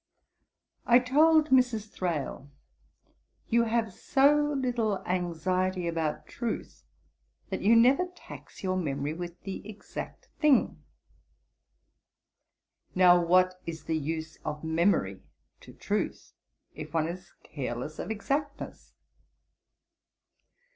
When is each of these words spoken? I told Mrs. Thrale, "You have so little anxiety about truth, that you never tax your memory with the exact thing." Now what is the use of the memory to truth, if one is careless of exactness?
I 0.87 0.97
told 0.97 1.51
Mrs. 1.51 1.91
Thrale, 1.91 2.49
"You 3.49 3.65
have 3.65 3.93
so 3.93 4.35
little 4.57 5.03
anxiety 5.05 5.87
about 5.87 6.25
truth, 6.25 6.83
that 7.51 7.61
you 7.61 7.75
never 7.75 8.07
tax 8.15 8.63
your 8.63 8.77
memory 8.77 9.13
with 9.13 9.39
the 9.43 9.61
exact 9.63 10.27
thing." 10.39 10.81
Now 12.95 13.23
what 13.23 13.61
is 13.67 13.83
the 13.83 13.95
use 13.95 14.39
of 14.43 14.61
the 14.61 14.67
memory 14.69 15.21
to 15.59 15.71
truth, 15.73 16.33
if 16.73 16.95
one 16.95 17.07
is 17.07 17.35
careless 17.43 17.99
of 17.99 18.09
exactness? 18.09 18.95